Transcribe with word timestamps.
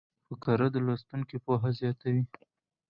فقره 0.27 0.67
د 0.71 0.75
لوستونکي 0.85 1.37
پوهه 1.45 1.69
زیاتوي. 1.79 2.23